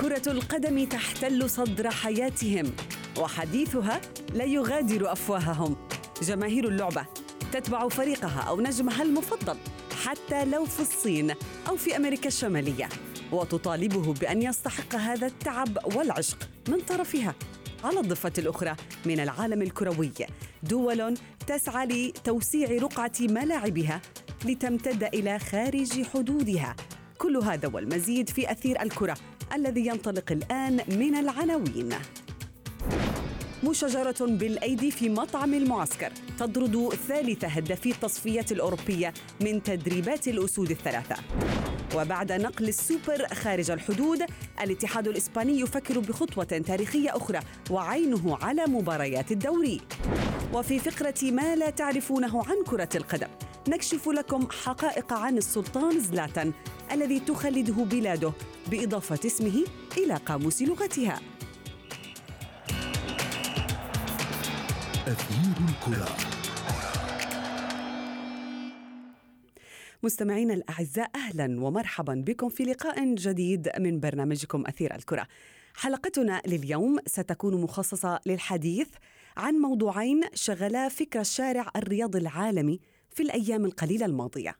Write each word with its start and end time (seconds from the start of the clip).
كرة 0.00 0.32
القدم 0.32 0.84
تحتل 0.84 1.50
صدر 1.50 1.90
حياتهم 1.90 2.72
وحديثها 3.18 4.00
لا 4.34 4.44
يغادر 4.44 5.12
أفواههم. 5.12 5.76
جماهير 6.22 6.68
اللعبة 6.68 7.06
تتبع 7.52 7.88
فريقها 7.88 8.40
أو 8.40 8.60
نجمها 8.60 9.02
المفضل 9.02 9.56
حتى 10.04 10.44
لو 10.44 10.64
في 10.64 10.80
الصين 10.80 11.34
أو 11.68 11.76
في 11.76 11.96
أمريكا 11.96 12.28
الشمالية. 12.28 12.88
وتطالبه 13.32 14.14
بأن 14.14 14.42
يستحق 14.42 14.94
هذا 14.94 15.26
التعب 15.26 15.78
والعشق 15.96 16.38
من 16.68 16.80
طرفها. 16.80 17.34
على 17.84 18.00
الضفة 18.00 18.32
الأخرى 18.38 18.76
من 19.06 19.20
العالم 19.20 19.62
الكروي. 19.62 20.12
دول 20.62 21.14
تسعى 21.46 21.86
لتوسيع 21.86 22.68
رقعة 22.70 23.12
ملاعبها 23.20 24.00
لتمتد 24.44 25.04
إلى 25.04 25.38
خارج 25.38 26.02
حدودها. 26.02 26.76
كل 27.18 27.36
هذا 27.36 27.68
والمزيد 27.68 28.30
في 28.30 28.52
أثير 28.52 28.82
الكرة 28.82 29.16
الذي 29.54 29.86
ينطلق 29.86 30.32
الآن 30.32 30.80
من 30.88 31.14
العناوين. 31.14 31.94
مشجرة 33.64 34.26
بالأيدي 34.26 34.90
في 34.90 35.08
مطعم 35.08 35.54
المعسكر 35.54 36.12
تطرد 36.38 36.88
ثالث 37.08 37.44
هدافي 37.44 37.90
التصفيات 37.90 38.52
الأوروبية 38.52 39.14
من 39.40 39.62
تدريبات 39.62 40.28
الأسود 40.28 40.70
الثلاثة. 40.70 41.16
وبعد 41.94 42.32
نقل 42.32 42.68
السوبر 42.68 43.26
خارج 43.34 43.70
الحدود 43.70 44.22
الاتحاد 44.60 45.08
الإسباني 45.08 45.60
يفكر 45.60 45.98
بخطوة 45.98 46.44
تاريخية 46.44 47.16
أخرى 47.16 47.40
وعينه 47.70 48.38
على 48.42 48.64
مباريات 48.66 49.32
الدوري. 49.32 49.80
وفي 50.52 50.78
فقرة 50.78 51.30
ما 51.30 51.56
لا 51.56 51.70
تعرفونه 51.70 52.44
عن 52.46 52.64
كرة 52.66 52.88
القدم 52.94 53.28
نكشف 53.68 54.08
لكم 54.08 54.48
حقائق 54.64 55.12
عن 55.12 55.38
السلطان 55.38 56.00
زلاتان 56.00 56.52
الذي 56.92 57.20
تخلده 57.20 57.84
بلاده 57.84 58.32
بإضافة 58.70 59.20
اسمه 59.26 59.64
إلى 59.98 60.14
قاموس 60.14 60.62
لغتها. 60.62 61.20
أثير 65.06 65.54
الكرة. 65.68 66.33
مستمعينا 70.04 70.54
الأعزاء 70.54 71.10
أهلا 71.14 71.64
ومرحبا 71.64 72.14
بكم 72.26 72.48
في 72.48 72.64
لقاء 72.64 73.14
جديد 73.14 73.70
من 73.78 74.00
برنامجكم 74.00 74.64
أثير 74.66 74.94
الكرة. 74.94 75.26
حلقتنا 75.74 76.42
لليوم 76.46 76.98
ستكون 77.06 77.62
مخصصة 77.62 78.20
للحديث 78.26 78.88
عن 79.36 79.54
موضوعين 79.54 80.20
شغلا 80.34 80.88
فكر 80.88 81.20
الشارع 81.20 81.70
الرياضي 81.76 82.18
العالمي 82.18 82.80
في 83.10 83.22
الأيام 83.22 83.64
القليلة 83.64 84.06
الماضية. 84.06 84.56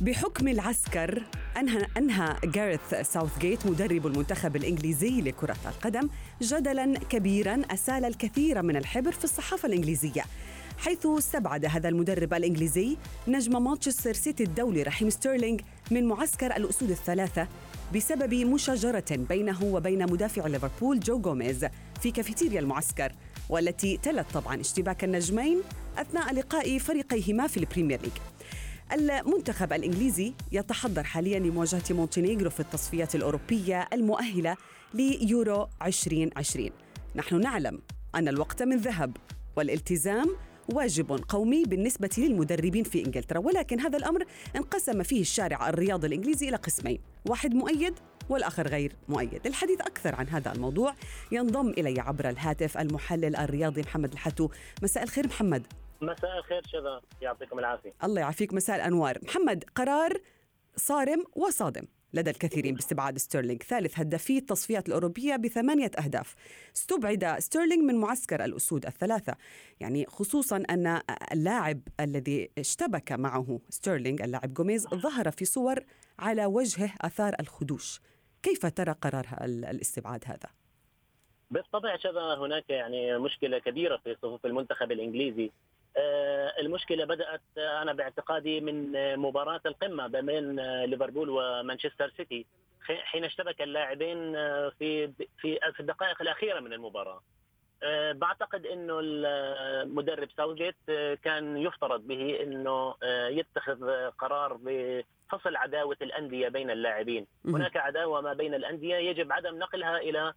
بحكم 0.00 0.48
العسكر 0.48 1.22
أنهى, 1.58 1.86
أنهى 1.96 2.36
جاريث 2.44 2.94
ساوثجيت 3.02 3.66
مدرب 3.66 4.06
المنتخب 4.06 4.56
الإنجليزي 4.56 5.20
لكرة 5.20 5.56
القدم 5.66 6.08
جدلا 6.42 6.98
كبيرا 7.10 7.62
أسال 7.70 8.04
الكثير 8.04 8.62
من 8.62 8.76
الحبر 8.76 9.12
في 9.12 9.24
الصحافة 9.24 9.68
الإنجليزية. 9.68 10.24
حيث 10.78 11.06
استبعد 11.06 11.64
هذا 11.64 11.88
المدرب 11.88 12.34
الإنجليزي 12.34 12.96
نجم 13.28 13.64
مانشستر 13.64 14.12
سيتي 14.12 14.42
الدولي 14.42 14.82
رحيم 14.82 15.10
ستيرلينج 15.10 15.60
من 15.90 16.04
معسكر 16.04 16.56
الأسود 16.56 16.90
الثلاثة 16.90 17.48
بسبب 17.94 18.34
مشاجرة 18.34 19.04
بينه 19.10 19.64
وبين 19.64 20.02
مدافع 20.12 20.46
ليفربول 20.46 21.00
جو 21.00 21.18
جوميز 21.18 21.66
في 22.02 22.10
كافيتيريا 22.10 22.60
المعسكر 22.60 23.12
والتي 23.48 23.96
تلت 23.96 24.26
طبعا 24.34 24.60
اشتباك 24.60 25.04
النجمين 25.04 25.60
أثناء 25.98 26.34
لقاء 26.34 26.78
فريقيهما 26.78 27.46
في 27.46 27.56
ال 27.56 27.61
Premier 27.61 28.00
League. 28.02 28.12
المنتخب 28.92 29.72
الإنجليزي 29.72 30.32
يتحضر 30.52 31.04
حاليا 31.04 31.38
لمواجهة 31.38 31.82
مونتينيغرو 31.90 32.50
في 32.50 32.60
التصفيات 32.60 33.14
الأوروبية 33.14 33.88
المؤهلة 33.92 34.56
ليورو 34.94 35.68
2020 35.82 36.70
نحن 37.16 37.40
نعلم 37.40 37.78
أن 38.14 38.28
الوقت 38.28 38.62
من 38.62 38.76
ذهب 38.76 39.16
والالتزام 39.56 40.36
واجب 40.72 41.24
قومي 41.28 41.64
بالنسبة 41.64 42.10
للمدربين 42.18 42.84
في 42.84 43.04
إنجلترا. 43.04 43.38
ولكن 43.38 43.80
هذا 43.80 43.98
الأمر 43.98 44.24
انقسم 44.56 45.02
فيه 45.02 45.20
الشارع 45.20 45.68
الرياضي 45.68 46.06
الإنجليزي 46.06 46.48
إلى 46.48 46.56
قسمين 46.56 46.98
واحد 47.28 47.54
مؤيد 47.54 47.94
والآخر 48.28 48.68
غير 48.68 48.92
مؤيد. 49.08 49.46
الحديث 49.46 49.80
أكثر 49.80 50.14
عن 50.14 50.28
هذا 50.28 50.52
الموضوع 50.52 50.94
ينضم 51.32 51.68
إلي 51.68 52.00
عبر 52.00 52.28
الهاتف 52.28 52.78
المحلل 52.78 53.36
الرياضي 53.36 53.80
محمد 53.80 54.12
الحتو. 54.12 54.48
مساء 54.82 55.02
الخير 55.02 55.26
محمد. 55.26 55.66
مساء 56.02 56.38
الخير 56.38 56.62
شذا 56.66 57.00
يعطيكم 57.22 57.58
العافية. 57.58 57.92
الله 58.04 58.20
يعافيك 58.20 58.54
مساء 58.54 58.76
الأنوار. 58.76 59.18
محمد 59.22 59.64
قرار 59.74 60.12
صارم 60.76 61.24
وصادم 61.36 61.86
لدى 62.14 62.30
الكثيرين 62.30 62.74
باستبعاد 62.74 63.18
ستيرلينغ 63.18 63.58
ثالث 63.58 63.98
هدافي 64.00 64.38
التصفيات 64.38 64.88
الأوروبية 64.88 65.36
بثمانية 65.36 65.90
أهداف. 65.98 66.34
استبعد 66.76 67.38
ستيرلينغ 67.38 67.82
من 67.82 67.94
معسكر 67.94 68.44
الأسود 68.44 68.86
الثلاثة. 68.86 69.36
يعني 69.80 70.06
خصوصا 70.06 70.62
أن 70.70 71.00
اللاعب 71.32 71.80
الذي 72.00 72.50
اشتبك 72.58 73.12
معه 73.12 73.60
ستيرلينغ 73.68 74.24
اللاعب 74.24 74.54
جوميز 74.54 74.88
ظهر 74.88 75.30
في 75.30 75.44
صور 75.44 75.78
على 76.18 76.46
وجهه 76.46 76.94
أثار 77.00 77.34
الخدوش. 77.40 78.00
كيف 78.42 78.66
ترى 78.66 78.92
قرار 78.92 79.26
الاستبعاد 79.44 80.24
هذا؟ 80.26 80.50
بالطبع 81.50 81.96
شذا 81.96 82.34
هناك 82.34 82.70
يعني 82.70 83.18
مشكلة 83.18 83.58
كبيرة 83.58 83.96
في 83.96 84.16
صفوف 84.22 84.46
المنتخب 84.46 84.92
الإنجليزي. 84.92 85.50
المشكلة 86.60 87.04
بدأت 87.04 87.40
آه، 87.58 87.82
أنا 87.82 87.92
باعتقادي 87.92 88.60
من 88.60 88.96
آه، 88.96 89.16
مباراة 89.16 89.60
القمة 89.66 90.06
بين 90.06 90.60
ليفربول 90.84 91.30
ومانشستر 91.30 92.12
سيتي 92.16 92.46
حين 92.86 93.24
اشتبك 93.24 93.62
اللاعبين 93.62 94.32
في 94.78 95.12
في 95.38 95.58
في 95.72 95.80
الدقائق 95.80 96.22
الأخيرة 96.22 96.60
من 96.60 96.72
المباراة. 96.72 97.22
بعتقد 98.12 98.66
إنه 98.66 99.00
المدرب 99.02 100.28
ساوجيت 100.36 100.76
كان 101.22 101.56
يفترض 101.56 102.06
به 102.06 102.42
إنه 102.42 102.94
يتخذ 103.28 104.10
قرار 104.10 104.58
بفصل 104.62 105.56
عداوة 105.56 105.96
الأندية 106.02 106.48
بين 106.48 106.70
اللاعبين، 106.70 107.26
هناك 107.44 107.76
عداوة 107.76 108.20
ما 108.20 108.32
بين 108.32 108.54
الأندية 108.54 108.96
يجب 108.96 109.32
عدم 109.32 109.58
نقلها 109.58 109.98
إلى 109.98 110.18
آه، 110.18 110.34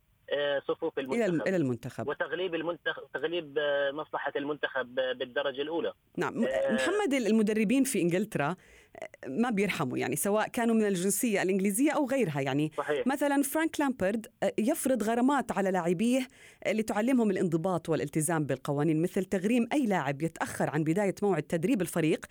صفوف 0.68 1.00
المنتخب. 1.00 1.47
إلى 1.47 1.56
المنتخب. 1.56 2.08
وتغليب 2.08 2.56
المنتخب 2.56 3.03
تغليب 3.13 3.58
آه، 3.58 3.91
مصلحة 3.91 4.34
المنتخب 4.36 4.96
بالدرجة 4.96 5.62
الأولى. 5.62 5.94
نعم 6.18 6.44
آه 6.44 6.72
محمد 6.72 7.13
المدربين 7.13 7.84
في 7.84 8.02
إنجلترا 8.02 8.56
ما 9.28 9.50
بيرحموا 9.50 9.97
يعني 9.97 10.16
سواء 10.16 10.47
كانوا 10.47 10.75
من 10.75 10.85
الجنسية 10.85 11.41
الإنجليزية 11.41 11.91
أو 11.91 12.08
غيرها 12.08 12.41
يعني. 12.41 12.72
صحيح. 12.78 13.08
مثلا 13.08 13.44
فرانك 13.44 13.80
لامبرد 13.80 14.28
يفرض 14.58 15.03
غرامات 15.03 15.52
على 15.52 15.72
لاعبيه 15.72 16.28
لتعلمهم 16.68 17.31
الانضباط 17.31 17.90
والالتزام 17.90 18.46
بالقوانين 18.46 19.02
مثل 19.02 19.25
تغريم 19.25 19.68
أي 19.74 19.85
لاعب 19.85 20.22
يتأخر 20.22 20.69
عن 20.69 20.84
بداية 20.84 21.16
موعد 21.22 21.44
تدريب 21.44 21.81
الفريق 21.81 22.25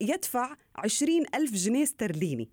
يدفع 0.00 0.56
عشرين 0.76 1.24
ألف 1.34 1.52
جنيه 1.52 1.82
استرليني 1.82 2.48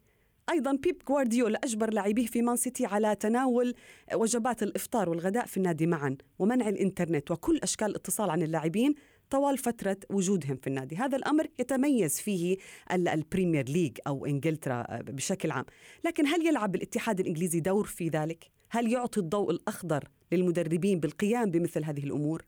أيضا 0.50 0.72
بيب 0.72 1.02
جوارديولا 1.08 1.60
أجبر 1.64 1.94
لاعبيه 1.94 2.26
في 2.26 2.42
مان 2.42 2.56
سيتي 2.56 2.86
على 2.86 3.16
تناول 3.16 3.74
وجبات 4.14 4.64
الإفطار 4.64 5.10
والغداء 5.10 5.46
في 5.46 5.58
النادي 5.58 5.88
معا 5.88 6.18
ومنع 6.40 6.70
الإنترنت 6.70 7.32
وكل 7.32 7.60
أشكال 7.64 7.88
الاتصال 7.88 8.30
عن 8.30 8.42
اللاعبين 8.42 8.96
طوال 9.30 9.58
فترة 9.58 9.98
وجودهم 10.10 10.58
في 10.58 10.68
النادي 10.68 10.96
هذا 10.96 11.18
الأمر 11.18 11.48
يتميز 11.60 12.22
فيه 12.22 12.58
ال 12.92 13.02
Premier 13.02 13.70
League 13.70 13.98
أو 14.08 14.26
إنجلترا 14.26 14.86
بشكل 15.02 15.52
عام 15.52 15.66
لكن 16.06 16.28
هل 16.28 16.48
يلعب 16.48 16.76
الاتحاد 16.76 17.20
الإنجليزي 17.20 17.60
دور 17.60 17.86
في 17.86 18.08
ذلك؟ 18.08 18.52
هل 18.70 18.92
يعطي 18.92 19.20
الضوء 19.20 19.52
الأخضر 19.52 20.04
للمدربين 20.32 21.00
بالقيام 21.00 21.52
بمثل 21.52 21.84
هذه 21.84 22.04
الأمور؟ 22.04 22.46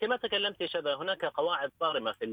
كما 0.00 0.16
تكلمت 0.16 0.64
شذا 0.64 0.94
هناك 0.94 1.24
قواعد 1.24 1.70
صارمة 1.80 2.12
في 2.12 2.26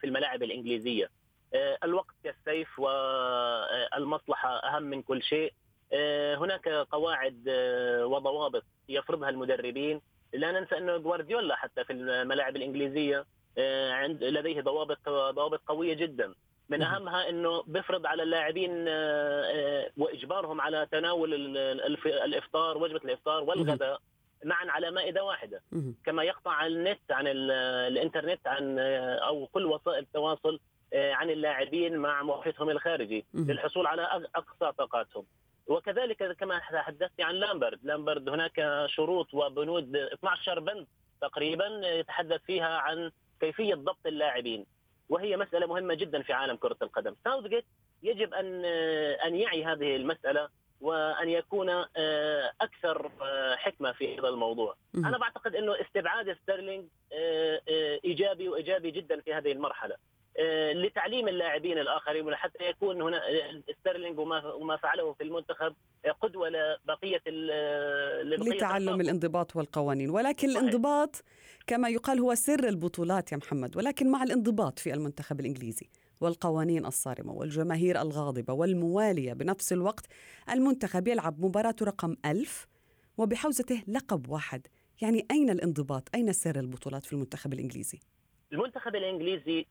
في 0.00 0.06
الملاعب 0.06 0.42
الإنجليزية 0.42 1.10
الوقت 1.54 2.14
كالسيف 2.24 2.78
والمصلحة 2.78 4.48
أهم 4.56 4.82
من 4.82 5.02
كل 5.02 5.22
شيء. 5.22 5.52
آه، 5.92 6.34
هناك 6.36 6.68
قواعد 6.68 7.44
آه، 7.48 8.06
وضوابط 8.06 8.64
يفرضها 8.88 9.28
المدربين. 9.28 10.00
لا 10.32 10.52
ننسى 10.52 10.78
أنه 10.78 10.96
جوارديولا 10.96 11.56
حتى 11.56 11.84
في 11.84 11.92
الملاعب 11.92 12.56
الإنجليزية 12.56 13.24
عند 13.90 14.24
لديه 14.24 14.60
ضوابط 14.60 15.08
ضوابط 15.08 15.60
قوية 15.66 15.94
جدا. 15.94 16.34
من 16.68 16.82
أهمها 16.82 17.28
أنه 17.28 17.62
بيفرض 17.66 18.06
على 18.06 18.22
اللاعبين 18.22 18.70
وإجبارهم 19.96 20.60
على 20.60 20.88
تناول 20.92 21.56
الإفطار 22.06 22.78
وجبة 22.78 23.00
الإفطار 23.04 23.42
والغداء 23.42 24.00
معا 24.44 24.66
على 24.70 24.90
مائدة 24.90 25.24
واحدة. 25.24 25.62
كما 26.04 26.22
يقطع 26.22 26.66
النت 26.66 27.10
عن 27.10 27.26
الإنترنت 27.26 28.46
عن 28.46 28.78
أو 29.18 29.46
كل 29.46 29.66
وسائل 29.66 29.98
التواصل 29.98 30.60
عن 30.94 31.30
اللاعبين 31.30 31.96
مع 31.96 32.22
موقفهم 32.22 32.70
الخارجي 32.70 33.24
للحصول 33.34 33.86
على 33.86 34.02
أقصى 34.34 34.72
طاقاتهم. 34.78 35.24
وكذلك 35.66 36.36
كما 36.36 36.58
تحدثت 36.58 37.20
عن 37.20 37.34
لامبرد. 37.34 37.78
لامبرد 37.82 38.28
هناك 38.28 38.86
شروط 38.86 39.34
وبنود 39.34 39.96
12 39.96 40.60
بند 40.60 40.86
تقريبا 41.20 41.66
يتحدث 41.84 42.40
فيها 42.42 42.78
عن 42.78 43.10
كيفية 43.40 43.74
ضبط 43.74 44.06
اللاعبين. 44.06 44.66
وهي 45.08 45.36
مسألة 45.36 45.66
مهمة 45.66 45.94
جدا 45.94 46.22
في 46.22 46.32
عالم 46.32 46.56
كرة 46.56 46.76
القدم. 46.82 47.14
ساوثجيت 47.24 47.64
يجب 48.02 48.34
أن 48.34 48.64
أن 49.24 49.36
يعي 49.36 49.64
هذه 49.64 49.96
المسألة 49.96 50.48
وأن 50.80 51.28
يكون 51.28 51.68
آه، 51.96 52.52
أكثر 52.60 53.10
آه، 53.22 53.56
حكمة 53.56 53.92
في 53.92 54.18
هذا 54.18 54.28
الموضوع. 54.28 54.76
أنا 54.94 55.18
بعتقد 55.18 55.54
إنه 55.54 55.80
استبعاد 55.80 56.36
ستيرلينج 56.42 56.84
آه، 57.12 57.60
إيجابي 58.04 58.48
وإيجابي 58.48 58.90
جدا 58.90 59.20
في 59.20 59.34
هذه 59.34 59.52
المرحلة. 59.52 59.96
لتعليم 60.72 61.28
اللاعبين 61.28 61.78
الآخرين 61.78 62.26
وحتى 62.26 62.64
يكون 62.64 63.02
هنا 63.02 63.20
ستيرلينج 63.80 64.18
وما 64.18 64.52
وما 64.52 64.76
فعله 64.76 65.12
في 65.12 65.24
المنتخب 65.24 65.74
قدوة 66.20 66.48
لبقية 66.48 67.22
لتعلم 68.22 69.00
الانضباط 69.00 69.56
والقوانين 69.56 70.10
ولكن 70.10 70.48
صحيح. 70.48 70.60
الانضباط 70.62 71.24
كما 71.66 71.88
يقال 71.88 72.18
هو 72.20 72.34
سر 72.34 72.68
البطولات 72.68 73.32
يا 73.32 73.36
محمد 73.36 73.76
ولكن 73.76 74.10
مع 74.10 74.22
الانضباط 74.22 74.78
في 74.78 74.94
المنتخب 74.94 75.40
الإنجليزي 75.40 75.86
والقوانين 76.20 76.86
الصارمة 76.86 77.32
والجماهير 77.32 78.00
الغاضبة 78.00 78.52
والموالية 78.52 79.32
بنفس 79.32 79.72
الوقت 79.72 80.06
المنتخب 80.50 81.08
يلعب 81.08 81.44
مباراة 81.44 81.76
رقم 81.82 82.16
ألف 82.26 82.66
وبحوزته 83.18 83.82
لقب 83.88 84.28
واحد 84.28 84.66
يعني 85.02 85.26
أين 85.30 85.50
الانضباط؟ 85.50 86.08
أين 86.14 86.32
سر 86.32 86.60
البطولات 86.60 87.04
في 87.04 87.12
المنتخب 87.12 87.52
الإنجليزي؟ 87.52 87.98
المنتخب 88.52 88.96
الإنجليزي 88.96 89.66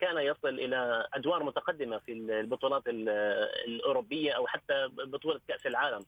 كان 0.00 0.18
يصل 0.18 0.48
إلى 0.48 1.08
أدوار 1.14 1.42
متقدمة 1.42 1.98
في 1.98 2.12
البطولات 2.12 2.82
الأوروبية 2.86 4.32
أو 4.32 4.46
حتى 4.46 4.88
بطولة 5.06 5.40
كأس 5.48 5.66
العالم. 5.66 6.04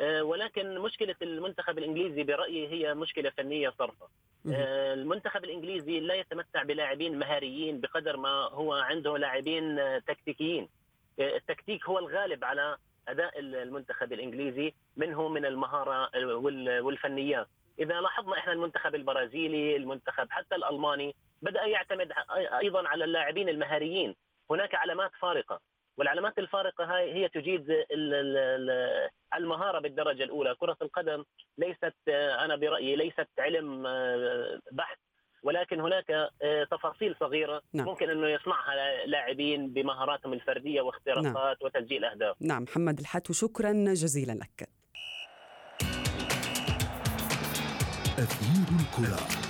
آه، 0.00 0.22
ولكن 0.22 0.78
مشكلة 0.78 1.14
المنتخب 1.22 1.78
الإنجليزي 1.78 2.22
برأيي 2.22 2.68
هي 2.68 2.94
مشكلة 2.94 3.30
فنية 3.30 3.72
صرفة. 3.78 4.08
آه، 4.52 4.94
المنتخب 4.94 5.44
الإنجليزي 5.44 6.00
لا 6.00 6.14
يتمتع 6.14 6.62
بلاعبين 6.62 7.18
مهاريين 7.18 7.80
بقدر 7.80 8.16
ما 8.16 8.28
هو 8.28 8.72
عنده 8.72 9.18
لاعبين 9.18 9.78
آه، 9.78 9.98
تكتيكيين. 9.98 10.68
التكتيك 11.18 11.86
هو 11.86 11.98
الغالب 11.98 12.44
على 12.44 12.76
أداء 13.08 13.38
المنتخب 13.38 14.12
الإنجليزي 14.12 14.74
منه 14.96 15.28
من 15.28 15.46
المهارة 15.46 16.10
والفنيات. 16.80 17.48
إذا 17.78 18.00
لاحظنا 18.00 18.38
إحنا 18.38 18.52
المنتخب 18.52 18.94
البرازيلي 18.94 19.76
المنتخب 19.76 20.30
حتى 20.30 20.54
الألماني 20.54 21.14
بدأ 21.42 21.62
يعتمد 21.62 22.12
أيضا 22.58 22.88
على 22.88 23.04
اللاعبين 23.04 23.48
المهاريين 23.48 24.14
هناك 24.50 24.74
علامات 24.74 25.10
فارقة 25.20 25.60
والعلامات 25.98 26.38
الفارقة 26.38 26.84
هاي 26.84 27.14
هي 27.14 27.28
تجيد 27.28 27.66
المهارة 29.36 29.78
بالدرجة 29.78 30.22
الأولى، 30.22 30.54
كرة 30.54 30.76
القدم 30.82 31.24
ليست 31.58 31.94
أنا 32.08 32.56
برأيي 32.56 32.96
ليست 32.96 33.28
علم 33.38 33.82
بحث 34.72 34.98
ولكن 35.42 35.80
هناك 35.80 36.30
تفاصيل 36.70 37.16
صغيرة 37.20 37.62
نعم. 37.72 37.86
ممكن 37.86 38.10
أنه 38.10 38.28
يصنعها 38.28 39.06
لاعبين 39.06 39.72
بمهاراتهم 39.72 40.32
الفردية 40.32 40.80
واختراقات 40.80 41.34
نعم. 41.34 41.56
وتسجيل 41.60 42.04
أهداف. 42.04 42.36
نعم 42.40 42.62
محمد 42.62 42.98
الحتو 42.98 43.32
شكرا 43.32 43.72
جزيلا 43.72 44.32
لك. 44.32 44.68
أثير 48.18 48.68
الكرة 48.80 49.45